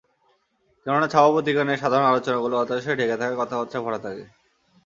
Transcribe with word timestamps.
কেননা, 0.85 1.07
ছাপা 1.07 1.29
পত্রিকা 1.35 1.61
নিয়ে 1.63 1.81
সাধারণ 1.83 2.05
আলোচনাগুলো 2.05 2.55
হতাশায় 2.57 2.97
ছেয়ে 2.99 3.19
থাকা 3.21 3.35
কথাবার্তায় 3.41 3.83
ভরা 3.85 3.99
থাকে। 4.05 4.23